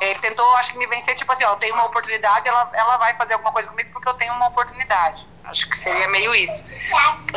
Ele 0.00 0.18
tentou, 0.20 0.56
acho 0.56 0.72
que 0.72 0.78
me 0.78 0.86
vencer, 0.86 1.14
tipo 1.14 1.30
assim, 1.30 1.44
ó, 1.44 1.52
eu 1.52 1.56
tenho 1.56 1.74
uma 1.74 1.84
oportunidade, 1.84 2.48
ela, 2.48 2.70
ela 2.72 2.96
vai 2.96 3.12
fazer 3.14 3.34
alguma 3.34 3.52
coisa 3.52 3.68
comigo 3.68 3.90
porque 3.92 4.08
eu 4.08 4.14
tenho 4.14 4.32
uma 4.32 4.48
oportunidade. 4.48 5.26
Acho 5.46 5.68
que 5.70 5.78
seria 5.78 6.08
meio 6.08 6.34
isso. 6.34 6.62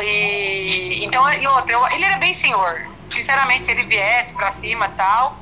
E 0.02 1.04
então, 1.04 1.30
e 1.32 1.46
outra, 1.46 1.74
eu- 1.74 1.86
ele 1.92 2.04
era 2.04 2.18
bem 2.18 2.32
senhor. 2.32 2.86
Sinceramente, 3.04 3.64
se 3.64 3.70
ele 3.70 3.84
viesse 3.84 4.34
pra 4.34 4.50
cima 4.50 4.86
e 4.86 4.90
tal, 4.96 5.36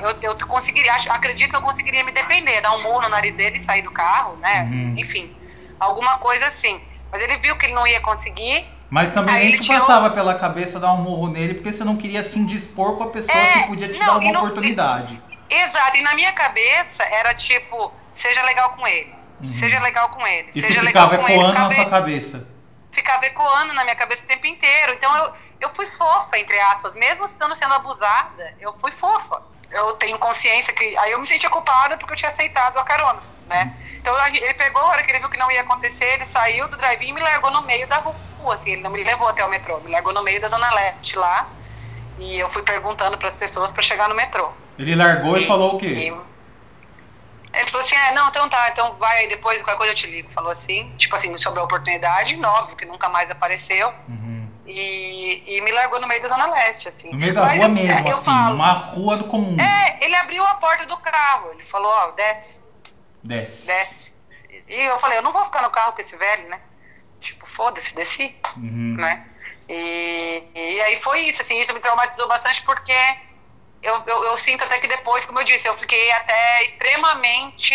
eu, 0.00 0.16
eu 0.30 0.46
conseguiria, 0.46 0.92
acho, 0.94 1.10
acredito 1.10 1.50
que 1.50 1.56
eu 1.56 1.62
conseguiria 1.62 2.04
me 2.04 2.12
defender, 2.12 2.60
dar 2.60 2.74
um 2.74 2.82
murro 2.82 3.02
no 3.02 3.08
nariz 3.08 3.34
dele 3.34 3.56
e 3.56 3.60
sair 3.60 3.82
do 3.82 3.90
carro, 3.90 4.36
né? 4.36 4.62
Uhum. 4.70 4.94
Enfim, 4.96 5.34
alguma 5.78 6.18
coisa 6.18 6.46
assim. 6.46 6.80
Mas 7.10 7.20
ele 7.20 7.36
viu 7.38 7.56
que 7.56 7.66
ele 7.66 7.74
não 7.74 7.86
ia 7.86 8.00
conseguir. 8.00 8.64
Mas 8.88 9.10
também 9.10 9.34
Aí 9.34 9.46
nem 9.48 9.56
te 9.56 9.62
tirou- 9.62 9.80
passava 9.80 10.10
pela 10.10 10.34
cabeça 10.34 10.78
dar 10.78 10.92
um 10.92 10.98
murro 10.98 11.28
nele, 11.28 11.54
porque 11.54 11.72
você 11.72 11.84
não 11.84 11.96
queria 11.96 12.22
se 12.22 12.38
indispor 12.38 12.96
com 12.96 13.04
a 13.04 13.10
pessoa 13.10 13.36
É, 13.38 13.60
que 13.62 13.66
podia 13.68 13.88
te 13.88 13.98
não, 13.98 14.06
dar 14.06 14.18
uma 14.18 14.32
não- 14.32 14.40
oportunidade. 14.40 15.20
Exato, 15.48 15.98
e 15.98 16.02
na 16.02 16.14
minha 16.14 16.32
cabeça 16.32 17.02
era 17.04 17.34
tipo, 17.34 17.92
seja 18.12 18.42
legal 18.42 18.70
com 18.70 18.86
ele. 18.86 19.12
Seja 19.54 19.80
legal 19.80 20.08
com 20.10 20.26
ele. 20.26 20.48
Isso 20.54 20.66
seja 20.66 20.82
legal 20.82 21.08
ficava 21.10 21.22
com 21.22 21.28
ele. 21.28 21.38
ecoando 21.40 21.52
na 21.58 21.68
Ficava- 21.70 21.74
sua 21.74 21.90
cabeça. 21.90 22.48
ficava 22.92 23.26
ecoando 23.26 23.72
na 23.72 23.82
minha 23.84 23.96
cabeça 23.96 24.22
o 24.22 24.26
tempo 24.26 24.46
inteiro. 24.46 24.94
Então 24.94 25.14
eu, 25.16 25.32
eu 25.62 25.68
fui 25.70 25.86
fofa, 25.86 26.38
entre 26.38 26.58
aspas. 26.60 26.94
Mesmo 26.94 27.24
estando 27.24 27.54
sendo 27.54 27.74
abusada, 27.74 28.54
eu 28.60 28.72
fui 28.72 28.92
fofa. 28.92 29.40
Eu 29.70 29.94
tenho 29.94 30.18
consciência 30.18 30.72
que. 30.74 30.96
Aí 30.98 31.12
eu 31.12 31.18
me 31.18 31.26
sentia 31.26 31.48
culpada 31.48 31.96
porque 31.96 32.12
eu 32.12 32.16
tinha 32.16 32.28
aceitado 32.28 32.78
a 32.78 32.84
carona, 32.84 33.20
né? 33.48 33.74
Então 33.96 34.14
ele 34.26 34.52
pegou, 34.54 34.82
a 34.82 34.86
hora 34.88 35.02
que 35.02 35.10
ele 35.10 35.20
viu 35.20 35.28
que 35.30 35.38
não 35.38 35.50
ia 35.50 35.62
acontecer, 35.62 36.04
ele 36.14 36.24
saiu 36.24 36.68
do 36.68 36.76
drive-in 36.76 37.08
e 37.08 37.12
me 37.12 37.20
largou 37.20 37.50
no 37.50 37.62
meio 37.62 37.86
da 37.88 37.96
rua, 37.98 38.14
assim. 38.54 38.72
Ele 38.72 38.82
não 38.82 38.90
me 38.90 39.02
levou 39.02 39.28
até 39.28 39.44
o 39.44 39.48
metrô, 39.48 39.78
me 39.80 39.90
largou 39.90 40.12
no 40.12 40.22
meio 40.22 40.40
da 40.40 40.48
Zona 40.48 40.70
Leste 40.74 41.16
lá. 41.16 41.48
E 42.18 42.38
eu 42.38 42.48
fui 42.48 42.62
perguntando 42.62 43.16
para 43.16 43.28
as 43.28 43.36
pessoas 43.36 43.72
para 43.72 43.82
chegar 43.82 44.08
no 44.08 44.14
metrô. 44.14 44.50
Ele 44.78 44.94
largou 44.94 45.38
e, 45.38 45.46
falou 45.46 45.76
o 45.76 45.78
quê? 45.78 45.86
E- 45.86 46.31
Ele 47.54 47.66
falou 47.66 47.80
assim, 47.80 47.96
é, 47.96 48.12
não, 48.14 48.28
então 48.28 48.48
tá, 48.48 48.68
então 48.70 48.94
vai 48.94 49.18
aí 49.18 49.28
depois, 49.28 49.60
qualquer 49.62 49.76
coisa 49.78 49.92
eu 49.92 49.96
te 49.96 50.06
ligo. 50.06 50.30
Falou 50.30 50.50
assim, 50.50 50.94
tipo 50.96 51.14
assim, 51.14 51.36
sobre 51.38 51.60
a 51.60 51.64
oportunidade, 51.64 52.38
óbvio 52.42 52.76
que 52.76 52.84
nunca 52.86 53.08
mais 53.08 53.30
apareceu. 53.30 53.92
Uhum. 54.08 54.48
E, 54.66 55.42
e 55.46 55.60
me 55.60 55.70
largou 55.72 56.00
no 56.00 56.06
meio 56.06 56.22
da 56.22 56.28
Zona 56.28 56.46
Leste, 56.46 56.88
assim. 56.88 57.10
No 57.12 57.18
meio 57.18 57.34
da 57.34 57.42
Mas 57.42 57.58
rua 57.58 57.68
eu- 57.68 57.72
mesmo, 57.72 58.08
eu 58.08 58.16
assim, 58.16 58.24
falo, 58.24 58.54
uma 58.54 58.72
rua 58.72 59.16
do 59.18 59.24
comum. 59.24 59.60
É, 59.60 59.98
ele 60.00 60.14
abriu 60.14 60.42
a 60.44 60.54
porta 60.54 60.86
do 60.86 60.96
carro, 60.98 61.50
ele 61.52 61.62
falou, 61.62 61.90
ó, 61.90 62.10
desce, 62.12 62.60
Desce. 63.22 63.66
desce. 63.66 64.14
E 64.68 64.74
eu 64.86 64.96
falei, 64.98 65.18
eu 65.18 65.22
não 65.22 65.32
vou 65.32 65.44
ficar 65.44 65.62
no 65.62 65.70
carro 65.70 65.92
com 65.92 66.00
esse 66.00 66.16
velho, 66.16 66.48
né? 66.48 66.58
Tipo, 67.20 67.46
foda-se, 67.46 67.94
desci 67.94 68.34
Uhum. 68.56 68.94
né? 68.96 69.26
E, 69.68 70.42
e 70.54 70.80
aí 70.80 70.96
foi 70.96 71.20
isso, 71.22 71.42
assim, 71.42 71.60
isso 71.60 71.72
me 71.74 71.80
traumatizou 71.80 72.26
bastante 72.28 72.62
porque 72.62 72.94
eu, 73.82 74.02
eu, 74.06 74.24
eu 74.24 74.38
sinto 74.38 74.64
até 74.64 74.78
que 74.78 74.86
depois, 74.86 75.24
como 75.24 75.40
eu 75.40 75.44
disse, 75.44 75.68
eu 75.68 75.74
fiquei 75.74 76.10
até 76.12 76.64
extremamente. 76.64 77.74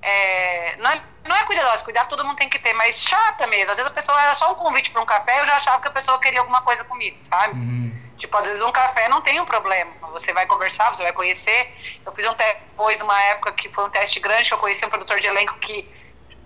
é, 0.00 0.76
não, 0.76 0.90
é, 0.90 1.02
não 1.24 1.36
é 1.36 1.44
cuidadosa, 1.44 1.84
cuidado 1.84 2.08
todo 2.08 2.24
mundo 2.24 2.36
tem 2.36 2.48
que 2.48 2.58
ter, 2.58 2.72
mas 2.72 3.00
chata 3.00 3.46
mesmo. 3.46 3.70
Às 3.70 3.76
vezes 3.76 3.92
a 3.92 3.94
pessoa 3.94 4.20
era 4.20 4.34
só 4.34 4.50
um 4.50 4.54
convite 4.54 4.90
para 4.90 5.02
um 5.02 5.06
café, 5.06 5.40
eu 5.40 5.44
já 5.44 5.56
achava 5.56 5.80
que 5.80 5.88
a 5.88 5.92
pessoa 5.92 6.18
queria 6.18 6.40
alguma 6.40 6.62
coisa 6.62 6.82
comigo, 6.84 7.20
sabe? 7.20 7.54
Uhum. 7.54 7.92
Tipo, 8.16 8.36
às 8.36 8.46
vezes 8.46 8.62
um 8.62 8.72
café 8.72 9.08
não 9.08 9.20
tem 9.20 9.40
um 9.40 9.44
problema. 9.44 9.92
Você 10.12 10.32
vai 10.32 10.46
conversar, 10.46 10.94
você 10.94 11.02
vai 11.02 11.12
conhecer. 11.12 11.72
Eu 12.04 12.12
fiz 12.12 12.24
um 12.24 12.34
teste 12.34 12.62
depois, 12.70 13.00
uma 13.00 13.20
época 13.24 13.52
que 13.52 13.68
foi 13.68 13.84
um 13.84 13.90
teste 13.90 14.20
grande, 14.20 14.48
que 14.48 14.54
eu 14.54 14.58
conheci 14.58 14.84
um 14.84 14.88
produtor 14.88 15.20
de 15.20 15.26
elenco 15.26 15.58
que 15.58 15.90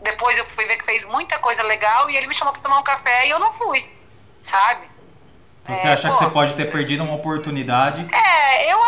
depois 0.02 0.36
eu 0.38 0.44
fui 0.44 0.66
ver 0.66 0.76
que 0.76 0.84
fez 0.84 1.04
muita 1.06 1.38
coisa 1.38 1.62
legal 1.62 2.10
e 2.10 2.16
ele 2.16 2.26
me 2.26 2.34
chamou 2.34 2.52
para 2.52 2.62
tomar 2.62 2.78
um 2.78 2.82
café 2.82 3.26
e 3.26 3.30
eu 3.30 3.38
não 3.38 3.52
fui, 3.52 3.88
sabe? 4.42 4.95
Então 5.66 5.74
você 5.74 5.88
É, 5.88 5.92
acha 5.92 6.08
que 6.10 6.16
pô. 6.18 6.24
você 6.24 6.30
pode 6.30 6.54
ter 6.54 6.70
perdido 6.70 7.02
uma 7.02 7.14
oportunidade? 7.14 8.06
É, 8.14 8.72
eu 8.72 8.78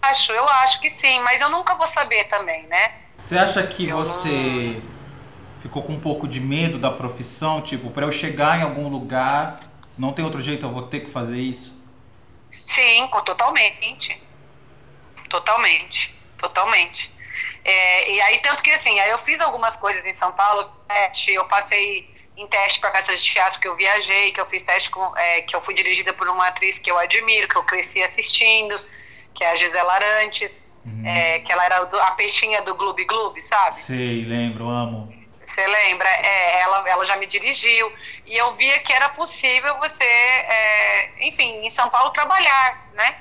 acho, 0.00 0.30
eu 0.32 0.48
acho 0.48 0.80
que 0.80 0.88
sim, 0.88 1.18
mas 1.20 1.40
eu 1.40 1.48
nunca 1.50 1.74
vou 1.74 1.88
saber 1.88 2.24
também, 2.24 2.66
né? 2.68 2.92
Você 3.16 3.36
acha 3.36 3.66
que 3.66 3.88
Eu 3.88 3.96
você 3.98 4.80
ficou 5.60 5.82
com 5.82 5.94
um 5.94 6.00
pouco 6.00 6.28
de 6.28 6.40
medo 6.40 6.78
da 6.78 6.90
profissão? 6.90 7.60
Tipo, 7.60 7.90
pra 7.90 8.06
eu 8.06 8.12
chegar 8.12 8.58
em 8.58 8.62
algum 8.62 8.88
lugar, 8.88 9.58
não 9.98 10.12
tem 10.12 10.24
outro 10.24 10.40
jeito, 10.40 10.64
eu 10.64 10.70
vou 10.70 10.82
ter 10.82 11.00
que 11.00 11.10
fazer 11.10 11.36
isso? 11.38 11.82
Sim, 12.64 13.08
totalmente. 13.24 14.22
Totalmente. 15.28 16.14
Totalmente. 16.38 17.12
É, 17.64 18.12
e 18.12 18.20
aí, 18.22 18.38
tanto 18.38 18.62
que 18.62 18.70
assim, 18.70 18.98
aí 19.00 19.10
eu 19.10 19.18
fiz 19.18 19.40
algumas 19.40 19.76
coisas 19.76 20.06
em 20.06 20.12
São 20.12 20.32
Paulo, 20.32 20.70
eu 21.28 21.44
passei 21.46 22.08
em 22.40 22.46
teste 22.46 22.80
para 22.80 22.90
peças 22.90 23.22
de 23.22 23.30
teatro 23.32 23.60
que 23.60 23.68
eu 23.68 23.76
viajei, 23.76 24.32
que 24.32 24.40
eu 24.40 24.46
fiz 24.46 24.62
teste 24.62 24.90
com. 24.90 25.16
é, 25.16 25.42
que 25.42 25.54
eu 25.54 25.60
fui 25.60 25.74
dirigida 25.74 26.12
por 26.12 26.26
uma 26.28 26.46
atriz 26.48 26.78
que 26.78 26.90
eu 26.90 26.96
admiro, 26.98 27.46
que 27.48 27.56
eu 27.56 27.64
cresci 27.64 28.02
assistindo, 28.02 28.74
que 29.34 29.44
é 29.44 29.50
a 29.50 29.54
Gisela 29.54 29.92
Arantes, 29.92 30.72
é, 31.04 31.40
que 31.40 31.52
ela 31.52 31.64
era 31.64 31.84
do- 31.84 32.00
a 32.00 32.12
peixinha 32.12 32.62
do 32.62 32.74
Gloob 32.74 33.04
Gloob, 33.04 33.40
sabe? 33.42 33.74
Sei, 33.76 34.24
lembro, 34.24 34.68
amo. 34.68 35.12
Você 35.44 35.66
lembra? 35.66 36.08
É, 36.08 36.60
ela, 36.62 36.88
ela 36.88 37.04
já 37.04 37.16
me 37.16 37.26
dirigiu. 37.26 37.92
E 38.24 38.36
eu 38.36 38.52
via 38.52 38.78
que 38.78 38.92
era 38.92 39.08
possível 39.10 39.76
você, 39.78 40.04
é, 40.04 41.26
enfim, 41.26 41.66
em 41.66 41.70
São 41.70 41.90
Paulo 41.90 42.10
trabalhar, 42.10 42.88
né? 42.94 43.18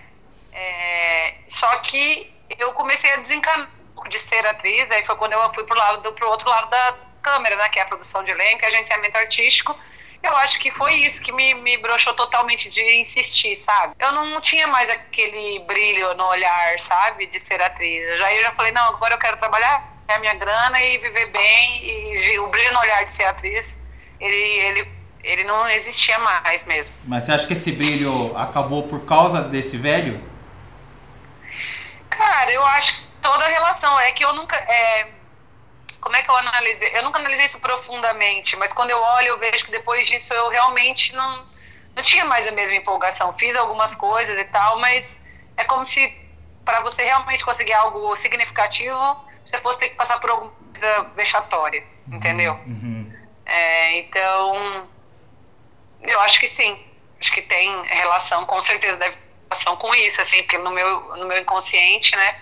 É, 0.54 1.34
só 1.48 1.68
que 1.80 2.32
eu 2.58 2.72
comecei 2.74 3.12
a 3.14 3.18
desencanar 3.18 3.70
de 4.10 4.20
ser 4.20 4.46
atriz, 4.48 4.90
aí 4.92 5.04
foi 5.04 5.16
quando 5.18 5.34
eu 5.34 5.54
fui 5.54 5.64
pro, 5.66 5.78
lado 5.78 6.02
do, 6.02 6.14
pro 6.14 6.30
outro 6.30 6.48
lado 6.50 6.70
da 6.70 6.98
câmera, 7.30 7.56
né? 7.56 7.70
Que 7.70 7.80
é 7.80 7.84
a 7.84 7.86
produção 7.86 8.24
de 8.24 8.32
elenco, 8.32 8.64
e 8.64 8.66
agenciamento 8.66 9.18
artístico. 9.18 9.78
Eu 10.22 10.36
acho 10.36 10.60
que 10.60 10.70
foi 10.70 10.96
isso 10.96 11.22
que 11.22 11.32
me, 11.32 11.54
me 11.54 11.78
broxou 11.78 12.14
totalmente 12.14 12.70
de 12.70 12.82
insistir, 13.00 13.56
sabe? 13.56 13.94
Eu 13.98 14.12
não 14.12 14.42
tinha 14.42 14.68
mais 14.68 14.90
aquele 14.90 15.60
brilho 15.60 16.14
no 16.16 16.26
olhar, 16.26 16.78
sabe? 16.80 17.26
De 17.26 17.40
ser 17.40 17.62
atriz. 17.62 18.10
Eu 18.10 18.18
já, 18.18 18.34
eu 18.34 18.44
já 18.44 18.52
falei, 18.52 18.72
não, 18.74 18.90
agora 18.90 19.14
eu 19.14 19.18
quero 19.18 19.38
trabalhar 19.38 19.82
a 20.10 20.20
minha 20.20 20.34
grana 20.34 20.82
e 20.84 20.98
viver 20.98 21.28
bem. 21.28 21.86
E 21.86 22.40
o 22.40 22.48
brilho 22.48 22.74
no 22.74 22.80
olhar 22.80 23.06
de 23.06 23.14
ser 23.14 23.24
atriz, 23.26 23.80
ele, 24.20 24.36
ele, 24.36 24.92
ele 25.24 25.44
não 25.46 25.70
existia 25.70 26.20
mais 26.20 26.66
mesmo. 26.66 26.98
Mas 27.06 27.24
você 27.24 27.32
acha 27.32 27.48
que 27.48 27.54
esse 27.54 27.72
brilho 27.72 28.38
acabou 28.38 28.84
por 28.90 29.06
causa 29.06 29.42
desse 29.42 29.78
velho? 29.78 30.22
Cara, 32.10 32.52
eu 32.52 32.66
acho 32.66 32.94
que 32.94 33.08
toda 33.22 33.48
relação 33.48 33.98
é 34.02 34.12
que 34.12 34.26
eu 34.26 34.34
nunca. 34.34 34.58
É, 34.58 35.19
como 36.02 36.16
é 36.16 36.22
que 36.22 36.30
eu 36.30 36.36
analisei? 36.36 36.92
Eu 36.96 37.04
nunca 37.04 37.20
analisei 37.20 37.46
isso 37.46 37.60
profundamente, 37.60 38.56
mas 38.56 38.74
quando 38.74 38.90
eu 38.92 39.00
olho, 39.00 39.28
eu 39.28 39.40
vejo 39.40 39.66
que 39.66 39.72
depois 39.72 40.08
disso 40.08 40.34
eu 40.34 40.50
realmente 40.50 41.14
não, 41.14 41.46
não 41.96 42.04
tinha 42.04 42.26
mais 42.26 42.48
a 42.48 42.52
mesma 42.52 42.76
empolgação. 42.76 43.34
Fiz 43.34 43.56
algumas 43.56 43.96
coisas 43.96 44.38
e 44.38 44.46
tal, 44.46 44.80
mas 44.80 45.20
é 45.58 45.64
como 45.64 45.84
se 45.86 46.16
para 46.64 46.82
você 46.82 47.04
realmente 47.04 47.44
conseguir 47.44 47.74
algo 47.74 48.16
significativo, 48.16 48.98
você 49.46 49.58
fosse 49.58 49.80
ter 49.80 49.90
que 49.90 49.96
passar 49.96 50.20
por 50.20 50.30
alguma 50.30 50.52
coisa 50.52 51.04
vexatória, 51.16 51.84
entendeu? 52.08 52.54
Uhum. 52.66 53.12
É, 53.46 53.98
então, 54.00 54.88
eu 56.02 56.20
acho 56.22 56.40
que 56.40 56.48
sim. 56.48 56.86
Acho 57.20 57.34
que 57.34 57.42
tem 57.42 57.86
relação, 57.88 58.46
com 58.46 58.62
certeza 58.62 58.98
deve 58.98 59.16
ter 59.16 59.24
relação 59.50 59.76
com 59.76 59.94
isso, 59.96 60.22
assim, 60.22 60.44
porque 60.44 60.58
no 60.58 60.70
meu, 60.70 61.18
no 61.18 61.28
meu 61.28 61.38
inconsciente, 61.40 62.16
né? 62.16 62.36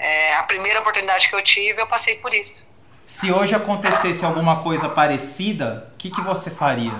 É, 0.00 0.34
a 0.34 0.42
primeira 0.44 0.80
oportunidade 0.80 1.28
que 1.28 1.34
eu 1.34 1.42
tive, 1.42 1.82
eu 1.82 1.86
passei 1.86 2.14
por 2.14 2.32
isso. 2.32 2.66
Se 3.06 3.30
hoje 3.30 3.54
acontecesse 3.54 4.24
alguma 4.24 4.62
coisa 4.62 4.88
parecida, 4.88 5.90
o 5.92 5.98
que, 5.98 6.10
que 6.10 6.22
você 6.22 6.50
faria? 6.50 6.94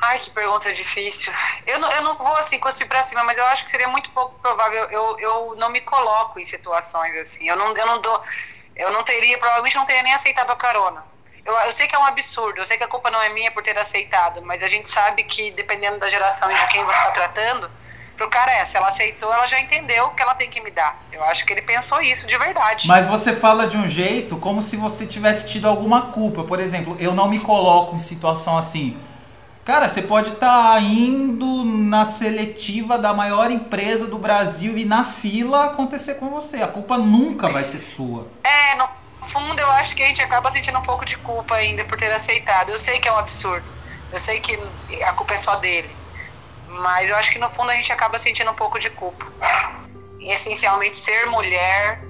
Ai, 0.00 0.18
que 0.18 0.30
pergunta 0.30 0.72
difícil. 0.72 1.32
Eu 1.66 1.78
não, 1.78 1.92
eu 1.92 2.02
não 2.02 2.14
vou 2.14 2.34
assim 2.36 2.58
cuspir 2.58 2.88
pra 2.88 3.02
cima, 3.02 3.22
mas 3.22 3.38
eu 3.38 3.44
acho 3.46 3.64
que 3.64 3.70
seria 3.70 3.86
muito 3.88 4.10
pouco 4.10 4.38
provável. 4.40 4.84
Eu, 4.90 5.20
eu 5.20 5.54
não 5.56 5.70
me 5.70 5.80
coloco 5.82 6.40
em 6.40 6.44
situações 6.44 7.16
assim. 7.16 7.48
Eu 7.48 7.56
não, 7.56 7.76
eu 7.76 7.86
não 7.86 8.00
dou. 8.00 8.20
Eu 8.74 8.92
não 8.92 9.04
teria, 9.04 9.38
provavelmente 9.38 9.76
não 9.76 9.84
teria 9.84 10.02
nem 10.02 10.14
aceitado 10.14 10.50
a 10.50 10.56
carona. 10.56 11.04
Eu, 11.44 11.54
eu 11.54 11.72
sei 11.72 11.86
que 11.86 11.94
é 11.94 11.98
um 11.98 12.04
absurdo, 12.04 12.60
eu 12.60 12.66
sei 12.66 12.76
que 12.76 12.84
a 12.84 12.88
culpa 12.88 13.10
não 13.10 13.22
é 13.22 13.28
minha 13.30 13.50
por 13.50 13.62
ter 13.62 13.76
aceitado, 13.78 14.42
mas 14.42 14.62
a 14.62 14.68
gente 14.68 14.88
sabe 14.88 15.24
que 15.24 15.50
dependendo 15.52 15.98
da 15.98 16.08
geração 16.08 16.50
e 16.50 16.54
de 16.54 16.66
quem 16.68 16.84
você 16.84 16.98
está 16.98 17.10
tratando, 17.10 17.70
pro 18.18 18.28
cara 18.28 18.52
é, 18.52 18.64
se 18.64 18.76
ela 18.76 18.88
aceitou, 18.88 19.32
ela 19.32 19.46
já 19.46 19.60
entendeu 19.60 20.10
que 20.10 20.20
ela 20.20 20.34
tem 20.34 20.50
que 20.50 20.60
me 20.60 20.72
dar. 20.72 21.00
Eu 21.12 21.22
acho 21.24 21.46
que 21.46 21.52
ele 21.52 21.62
pensou 21.62 22.02
isso 22.02 22.26
de 22.26 22.36
verdade. 22.36 22.88
Mas 22.88 23.06
você 23.06 23.32
fala 23.32 23.68
de 23.68 23.78
um 23.78 23.86
jeito 23.86 24.36
como 24.36 24.60
se 24.60 24.76
você 24.76 25.06
tivesse 25.06 25.46
tido 25.46 25.68
alguma 25.68 26.10
culpa. 26.10 26.42
Por 26.42 26.58
exemplo, 26.58 26.96
eu 26.98 27.14
não 27.14 27.28
me 27.28 27.38
coloco 27.38 27.94
em 27.94 27.98
situação 27.98 28.58
assim. 28.58 28.98
Cara, 29.64 29.86
você 29.86 30.02
pode 30.02 30.30
estar 30.32 30.82
indo 30.82 31.64
na 31.64 32.04
seletiva 32.04 32.98
da 32.98 33.14
maior 33.14 33.50
empresa 33.50 34.06
do 34.06 34.18
Brasil 34.18 34.76
e 34.76 34.84
na 34.84 35.04
fila 35.04 35.66
acontecer 35.66 36.14
com 36.14 36.28
você. 36.28 36.62
A 36.62 36.68
culpa 36.68 36.98
nunca 36.98 37.48
vai 37.48 37.62
ser 37.62 37.78
sua. 37.78 38.26
É, 38.42 38.74
no 38.76 38.88
fundo 39.22 39.60
eu 39.60 39.70
acho 39.72 39.94
que 39.94 40.02
a 40.02 40.06
gente 40.06 40.22
acaba 40.22 40.50
sentindo 40.50 40.78
um 40.78 40.82
pouco 40.82 41.04
de 41.04 41.16
culpa 41.18 41.54
ainda 41.54 41.84
por 41.84 41.96
ter 41.96 42.10
aceitado. 42.10 42.70
Eu 42.70 42.78
sei 42.78 42.98
que 42.98 43.08
é 43.08 43.12
um 43.12 43.18
absurdo. 43.18 43.64
Eu 44.10 44.18
sei 44.18 44.40
que 44.40 44.58
a 45.04 45.12
culpa 45.12 45.34
é 45.34 45.36
só 45.36 45.56
dele. 45.56 45.97
Mas 46.78 47.10
eu 47.10 47.16
acho 47.16 47.30
que 47.32 47.38
no 47.38 47.50
fundo 47.50 47.70
a 47.70 47.74
gente 47.74 47.92
acaba 47.92 48.18
sentindo 48.18 48.50
um 48.50 48.54
pouco 48.54 48.78
de 48.78 48.90
culpa. 48.90 49.26
E 50.20 50.30
essencialmente 50.32 50.96
ser 50.96 51.26
mulher 51.26 52.00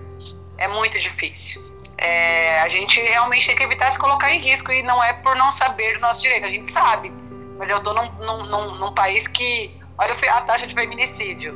é 0.57 0.69
muito 0.69 0.99
difícil. 0.99 1.67
É, 1.97 2.61
a 2.61 2.69
gente 2.69 3.01
realmente 3.01 3.47
tem 3.47 3.57
que 3.57 3.63
evitar 3.63 3.91
se 3.91 3.99
colocar 3.99 4.33
em 4.33 4.41
risco 4.41 4.71
e 4.71 4.83
não 4.83 5.03
é 5.03 5.13
por 5.15 5.35
não 5.37 5.51
saber 5.51 5.95
do 5.95 6.01
nosso 6.01 6.23
direito. 6.23 6.47
A 6.47 6.51
gente 6.51 6.71
sabe. 6.71 7.13
Mas 7.59 7.71
eu 7.71 7.83
tô 7.83 7.93
num, 7.93 8.11
num, 8.13 8.75
num, 8.77 8.95
país 8.95 9.27
que. 9.27 9.77
Olha 9.97 10.15
a 10.33 10.41
taxa 10.43 10.67
de 10.67 10.75
feminicídio. 10.75 11.53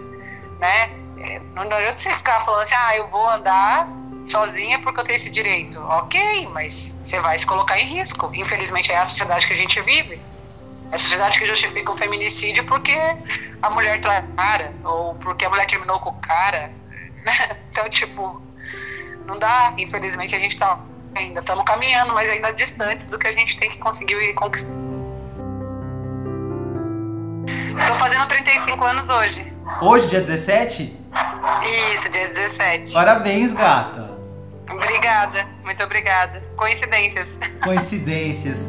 Né? 0.59 0.91
É, 1.19 1.41
não 1.55 1.63
adianta 1.63 1.97
você 1.97 2.13
ficar 2.15 2.41
falando 2.41 2.63
assim, 2.63 2.75
ah, 2.75 2.97
eu 2.97 3.07
vou 3.07 3.29
andar 3.29 3.87
sozinha 4.25 4.81
porque 4.81 5.01
eu 5.01 5.05
tenho 5.05 5.17
esse 5.17 5.31
direito. 5.31 5.81
Ok, 5.81 6.49
mas 6.53 6.95
você 7.03 7.21
vai 7.21 7.39
se 7.39 7.47
colocar 7.47 7.79
em 7.79 7.87
risco. 7.87 8.31
Infelizmente 8.35 8.91
é 8.91 8.99
a 8.99 9.05
sociedade 9.05 9.47
que 9.47 9.53
a 9.53 9.57
gente 9.57 9.81
vive. 9.83 10.21
É 10.93 10.95
a 10.95 10.99
sociedade 10.99 11.39
que 11.39 11.47
justifica 11.47 11.91
o 11.91 11.97
feminicídio 11.97 12.65
porque 12.67 12.95
a 13.63 13.71
mulher 13.71 13.99
trai 14.03 14.21
o 14.21 14.37
cara, 14.37 14.73
ou 14.85 15.15
porque 15.15 15.47
a 15.47 15.49
mulher 15.49 15.67
terminou 15.67 15.99
com 15.99 16.11
o 16.11 16.21
cara. 16.21 16.71
Né? 17.25 17.57
Então, 17.73 17.89
tipo, 17.89 18.43
não 19.25 19.39
dá. 19.39 19.73
Infelizmente 19.79 20.37
a 20.37 20.39
gente 20.39 20.59
tá 20.59 20.79
ainda 21.15 21.41
estamos 21.41 21.65
caminhando, 21.65 22.13
mas 22.13 22.29
ainda 22.29 22.53
distantes 22.53 23.07
do 23.07 23.19
que 23.19 23.27
a 23.27 23.33
gente 23.33 23.57
tem 23.57 23.71
que 23.71 23.79
conseguir 23.79 24.35
conquistar. 24.35 24.75
Tô 27.87 27.95
fazendo 27.99 28.27
35 28.27 28.85
anos 28.85 29.09
hoje. 29.09 29.51
Hoje, 29.81 30.09
dia 30.09 30.21
17? 30.21 30.99
Isso, 31.95 32.11
dia 32.11 32.29
17. 32.29 32.93
Parabéns, 32.93 33.55
gata. 33.55 34.13
Obrigada, 34.71 35.47
muito 35.65 35.83
obrigada. 35.83 36.43
Coincidências. 36.57 37.39
Coincidências. 37.63 38.69